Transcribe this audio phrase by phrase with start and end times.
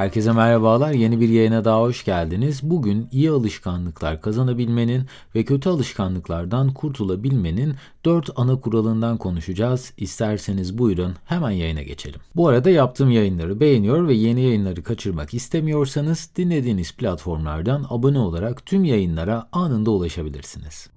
[0.00, 0.92] Herkese merhabalar.
[0.92, 2.60] Yeni bir yayına daha hoş geldiniz.
[2.62, 9.92] Bugün iyi alışkanlıklar kazanabilmenin ve kötü alışkanlıklardan kurtulabilmenin 4 ana kuralından konuşacağız.
[9.96, 12.20] İsterseniz buyurun hemen yayına geçelim.
[12.36, 18.84] Bu arada yaptığım yayınları beğeniyor ve yeni yayınları kaçırmak istemiyorsanız dinlediğiniz platformlardan abone olarak tüm
[18.84, 20.90] yayınlara anında ulaşabilirsiniz.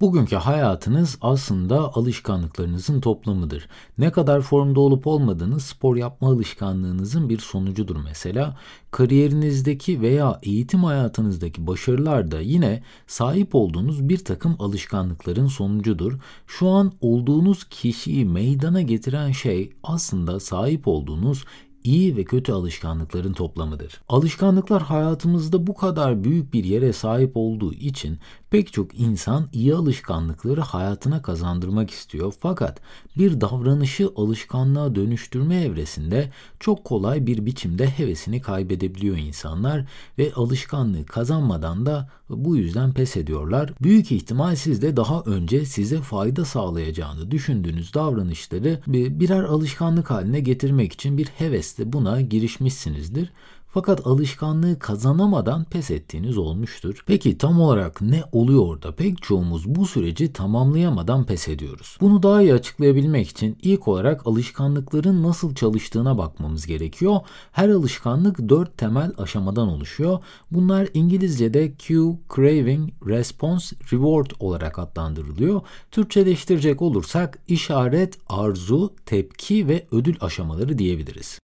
[0.00, 3.68] Bugünkü hayatınız aslında alışkanlıklarınızın toplamıdır.
[3.98, 8.56] Ne kadar formda olup olmadığınız spor yapma alışkanlığınızın bir sonucudur mesela.
[8.90, 16.18] Kariyerinizdeki veya eğitim hayatınızdaki başarılar da yine sahip olduğunuz bir takım alışkanlıkların sonucudur.
[16.46, 21.44] Şu an olduğunuz kişiyi meydana getiren şey aslında sahip olduğunuz
[21.84, 24.00] iyi ve kötü alışkanlıkların toplamıdır.
[24.08, 28.18] Alışkanlıklar hayatımızda bu kadar büyük bir yere sahip olduğu için
[28.50, 32.34] pek çok insan iyi alışkanlıkları hayatına kazandırmak istiyor.
[32.40, 32.80] Fakat
[33.18, 39.86] bir davranışı alışkanlığa dönüştürme evresinde çok kolay bir biçimde hevesini kaybedebiliyor insanlar
[40.18, 43.72] ve alışkanlığı kazanmadan da bu yüzden pes ediyorlar.
[43.82, 50.92] Büyük ihtimal siz de daha önce size fayda sağlayacağını düşündüğünüz davranışları birer alışkanlık haline getirmek
[50.92, 51.26] için bir
[51.74, 53.32] hevesle buna girişmişsinizdir.
[53.74, 57.04] Fakat alışkanlığı kazanamadan pes ettiğiniz olmuştur.
[57.06, 58.94] Peki tam olarak ne oluyor orada?
[58.94, 61.96] Pek çoğumuz bu süreci tamamlayamadan pes ediyoruz.
[62.00, 67.20] Bunu daha iyi açıklayabilmek için ilk olarak alışkanlıkların nasıl çalıştığına bakmamız gerekiyor.
[67.52, 70.18] Her alışkanlık dört temel aşamadan oluşuyor.
[70.50, 75.60] Bunlar İngilizce'de cue, craving, response, reward olarak adlandırılıyor.
[75.90, 81.43] Türkçeleştirecek olursak işaret, arzu, tepki ve ödül aşamaları diyebiliriz.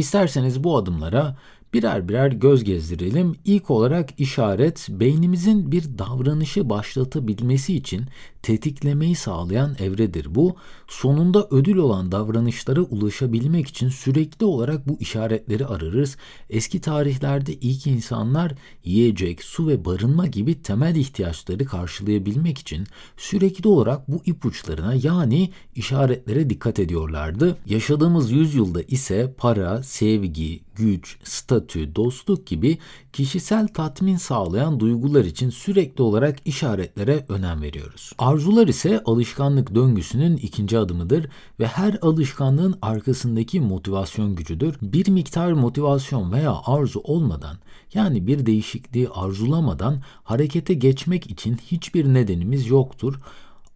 [0.00, 1.36] İsterseniz bu adımlara
[1.72, 3.36] birer birer göz gezdirelim.
[3.44, 8.04] İlk olarak işaret beynimizin bir davranışı başlatabilmesi için
[8.42, 10.56] tetiklemeyi sağlayan evredir bu.
[10.88, 16.16] Sonunda ödül olan davranışlara ulaşabilmek için sürekli olarak bu işaretleri ararız.
[16.50, 18.52] Eski tarihlerde ilk insanlar
[18.84, 22.86] yiyecek, su ve barınma gibi temel ihtiyaçları karşılayabilmek için
[23.16, 27.56] sürekli olarak bu ipuçlarına yani işaretlere dikkat ediyorlardı.
[27.66, 32.78] Yaşadığımız yüzyılda ise para, sevgi, güç, statü, dostluk gibi
[33.12, 38.12] kişisel tatmin sağlayan duygular için sürekli olarak işaretlere önem veriyoruz.
[38.18, 41.26] Arzular ise alışkanlık döngüsünün ikinci adımıdır
[41.60, 44.76] ve her alışkanlığın arkasındaki motivasyon gücüdür.
[44.82, 47.56] Bir miktar motivasyon veya arzu olmadan
[47.94, 53.20] yani bir değişikliği arzulamadan harekete geçmek için hiçbir nedenimiz yoktur.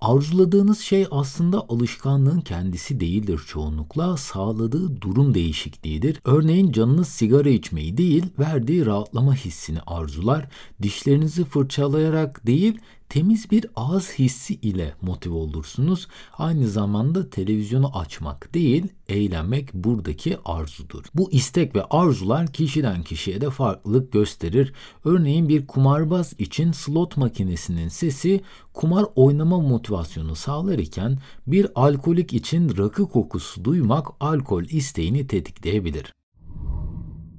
[0.05, 6.21] Arzuladığınız şey aslında alışkanlığın kendisi değildir çoğunlukla, sağladığı durum değişikliğidir.
[6.25, 10.49] Örneğin canınız sigara içmeyi değil, verdiği rahatlama hissini arzular.
[10.83, 12.79] Dişlerinizi fırçalayarak değil,
[13.15, 16.09] temiz bir ağız hissi ile motive olursunuz.
[16.39, 21.05] Aynı zamanda televizyonu açmak değil, eğlenmek buradaki arzudur.
[21.15, 24.73] Bu istek ve arzular kişiden kişiye de farklılık gösterir.
[25.05, 28.41] Örneğin bir kumarbaz için slot makinesinin sesi
[28.73, 36.13] kumar oynama motivasyonu sağlar iken bir alkolik için rakı kokusu duymak alkol isteğini tetikleyebilir.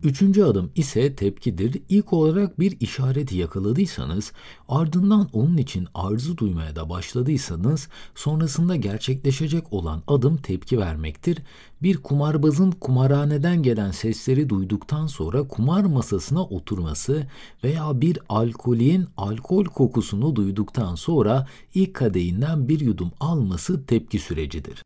[0.04, 1.82] Üçüncü adım ise tepkidir.
[1.90, 4.32] İlk olarak bir işareti yakaladıysanız,
[4.70, 11.38] ardından onun için arzu duymaya da başladıysanız, sonrasında gerçekleşecek olan adım tepki vermektir.
[11.84, 17.28] Bir kumarbazın kumarhaneden gelen sesleri duyduktan sonra kumar masasına oturması
[17.64, 24.84] veya bir alkolin alkol kokusunu duyduktan sonra ilk kadehinden bir yudum alması tepki sürecidir.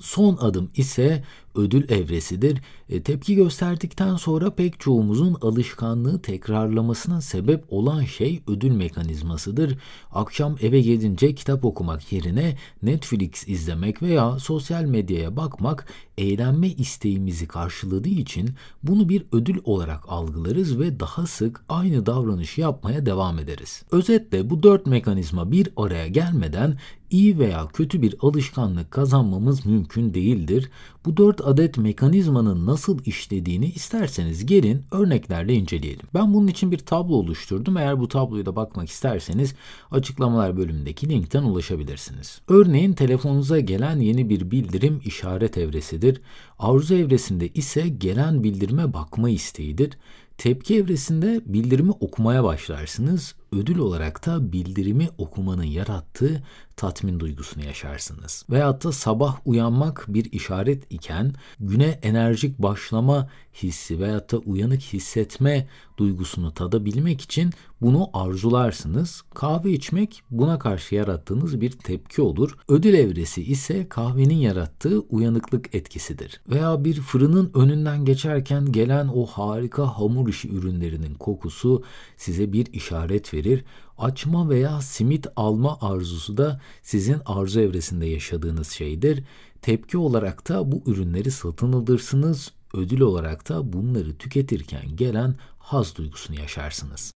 [0.00, 2.60] Son adım ise ödül evresidir.
[2.88, 9.78] E, tepki gösterdikten sonra pek çoğumuzun alışkanlığı tekrarlamasına sebep olan şey ödül mekanizmasıdır.
[10.12, 15.86] Akşam eve gelince kitap okumak yerine Netflix izlemek veya sosyal medyaya bakmak
[16.18, 18.50] eğlenme isteğimizi karşıladığı için
[18.82, 23.82] bunu bir ödül olarak algılarız ve daha sık aynı davranışı yapmaya devam ederiz.
[23.90, 26.78] Özetle bu dört mekanizma bir araya gelmeden
[27.10, 30.70] iyi veya kötü bir alışkanlık kazanmamız mümkün değildir.
[31.04, 36.06] Bu dört adet mekanizmanın nasıl işlediğini isterseniz gelin örneklerle inceleyelim.
[36.14, 37.76] Ben bunun için bir tablo oluşturdum.
[37.76, 39.54] Eğer bu tabloya da bakmak isterseniz
[39.90, 42.40] açıklamalar bölümündeki linkten ulaşabilirsiniz.
[42.48, 46.20] Örneğin telefonunuza gelen yeni bir bildirim işaret evresidir.
[46.58, 49.90] Arzu evresinde ise gelen bildirime bakma isteğidir.
[50.38, 53.34] Tepki evresinde bildirimi okumaya başlarsınız.
[53.54, 56.42] Ödül olarak da bildirimi okumanın yarattığı
[56.76, 58.44] tatmin duygusunu yaşarsınız.
[58.50, 63.28] Veyahut da sabah uyanmak bir işaret iken güne enerjik başlama
[63.62, 65.68] hissi veyahut da uyanık hissetme
[65.98, 69.22] duygusunu tadabilmek için bunu arzularsınız.
[69.34, 72.56] Kahve içmek buna karşı yarattığınız bir tepki olur.
[72.68, 76.40] Ödül evresi ise kahvenin yarattığı uyanıklık etkisidir.
[76.48, 81.82] Veya bir fırının önünden geçerken gelen o harika hamur işi ürünlerinin kokusu
[82.16, 83.64] size bir işaret verir
[83.98, 89.24] açma veya simit alma arzusu da sizin arzu evresinde yaşadığınız şeydir.
[89.62, 96.40] Tepki olarak da bu ürünleri satın alırsınız, ödül olarak da bunları tüketirken gelen haz duygusunu
[96.40, 97.12] yaşarsınız.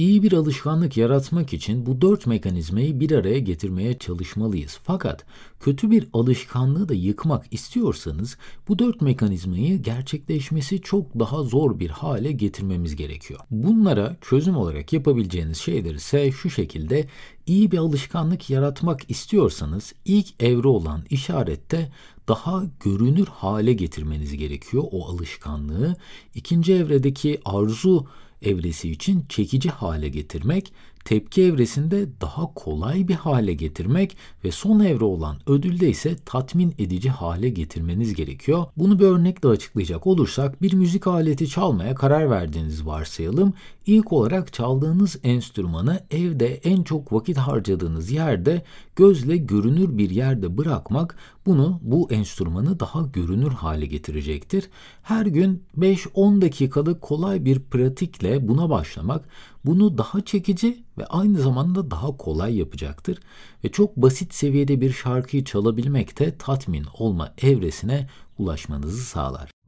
[0.00, 4.78] İyi bir alışkanlık yaratmak için bu dört mekanizmayı bir araya getirmeye çalışmalıyız.
[4.82, 5.24] Fakat
[5.60, 8.36] kötü bir alışkanlığı da yıkmak istiyorsanız
[8.68, 13.40] bu dört mekanizmayı gerçekleşmesi çok daha zor bir hale getirmemiz gerekiyor.
[13.50, 17.06] Bunlara çözüm olarak yapabileceğiniz şeyler ise şu şekilde
[17.46, 21.92] iyi bir alışkanlık yaratmak istiyorsanız ilk evre olan işarette
[22.28, 25.96] daha görünür hale getirmeniz gerekiyor o alışkanlığı.
[26.34, 28.06] İkinci evredeki arzu
[28.42, 30.72] evresi için çekici hale getirmek,
[31.04, 37.10] tepki evresinde daha kolay bir hale getirmek ve son evre olan ödülde ise tatmin edici
[37.10, 38.64] hale getirmeniz gerekiyor.
[38.76, 43.52] Bunu bir örnekle açıklayacak olursak bir müzik aleti çalmaya karar verdiğinizi varsayalım.
[43.86, 48.62] İlk olarak çaldığınız enstrümanı evde en çok vakit harcadığınız yerde
[49.00, 51.16] gözle görünür bir yerde bırakmak
[51.46, 54.70] bunu bu enstrümanı daha görünür hale getirecektir.
[55.02, 59.28] Her gün 5-10 dakikalık kolay bir pratikle buna başlamak
[59.64, 63.18] bunu daha çekici ve aynı zamanda daha kolay yapacaktır
[63.64, 68.08] ve çok basit seviyede bir şarkıyı çalabilmek de tatmin olma evresine
[68.38, 69.59] ulaşmanızı sağlar.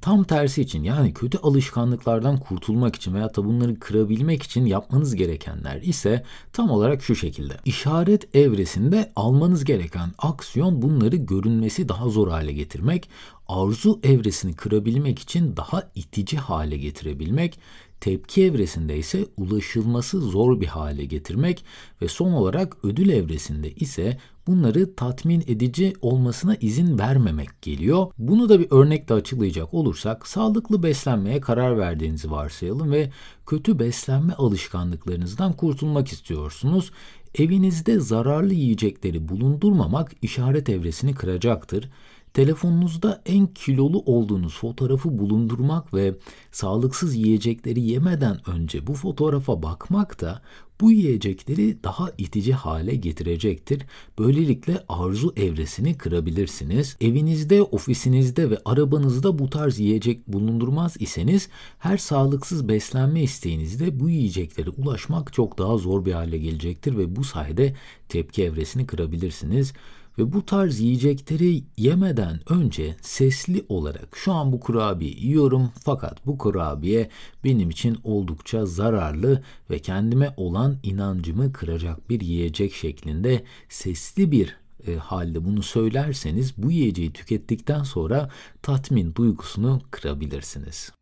[0.00, 5.82] Tam tersi için yani kötü alışkanlıklardan kurtulmak için veya da bunları kırabilmek için yapmanız gerekenler
[5.82, 7.56] ise tam olarak şu şekilde.
[7.64, 13.08] İşaret evresinde almanız gereken aksiyon bunları görünmesi daha zor hale getirmek,
[13.48, 17.58] arzu evresini kırabilmek için daha itici hale getirebilmek,
[18.00, 21.64] tepki evresinde ise ulaşılması zor bir hale getirmek
[22.02, 28.06] ve son olarak ödül evresinde ise bunları tatmin edici olmasına izin vermemek geliyor.
[28.18, 33.10] Bunu da bir örnekle açıklayacak olursak sağlıklı beslenmeye karar verdiğinizi varsayalım ve
[33.46, 36.90] kötü beslenme alışkanlıklarınızdan kurtulmak istiyorsunuz.
[37.34, 41.90] Evinizde zararlı yiyecekleri bulundurmamak işaret evresini kıracaktır
[42.34, 46.14] telefonunuzda en kilolu olduğunuz fotoğrafı bulundurmak ve
[46.52, 50.42] sağlıksız yiyecekleri yemeden önce bu fotoğrafa bakmak da
[50.80, 53.82] bu yiyecekleri daha itici hale getirecektir.
[54.18, 56.96] Böylelikle arzu evresini kırabilirsiniz.
[57.00, 61.48] Evinizde, ofisinizde ve arabanızda bu tarz yiyecek bulundurmaz iseniz
[61.78, 67.24] her sağlıksız beslenme isteğinizde bu yiyeceklere ulaşmak çok daha zor bir hale gelecektir ve bu
[67.24, 67.74] sayede
[68.08, 69.72] tepki evresini kırabilirsiniz.
[70.18, 76.38] Ve bu tarz yiyecekleri yemeden önce sesli olarak şu an bu kurabiye yiyorum fakat bu
[76.38, 77.08] kurabiye
[77.44, 84.56] benim için oldukça zararlı ve kendime olan inancımı kıracak bir yiyecek şeklinde sesli bir
[84.86, 88.30] e, halde bunu söylerseniz bu yiyeceği tükettikten sonra
[88.62, 90.97] tatmin duygusunu kırabilirsiniz.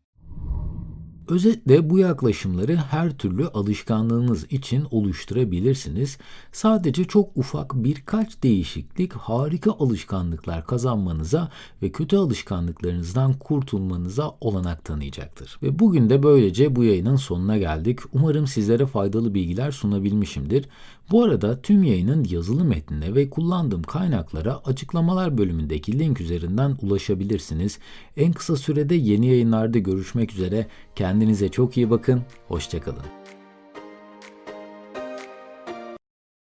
[1.27, 6.17] Özetle bu yaklaşımları her türlü alışkanlığınız için oluşturabilirsiniz.
[6.51, 11.51] Sadece çok ufak birkaç değişiklik harika alışkanlıklar kazanmanıza
[11.81, 15.59] ve kötü alışkanlıklarınızdan kurtulmanıza olanak tanıyacaktır.
[15.63, 17.99] Ve bugün de böylece bu yayının sonuna geldik.
[18.13, 20.65] Umarım sizlere faydalı bilgiler sunabilmişimdir.
[21.11, 27.79] Bu arada tüm yayının yazılı metnine ve kullandığım kaynaklara açıklamalar bölümündeki link üzerinden ulaşabilirsiniz.
[28.17, 30.67] En kısa sürede yeni yayınlarda görüşmek üzere.
[30.95, 32.21] Kendinize çok iyi bakın.
[32.47, 33.36] Hoşçakalın.